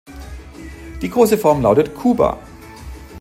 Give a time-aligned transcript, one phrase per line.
[1.03, 2.39] Die Koseform lautet "Kuba".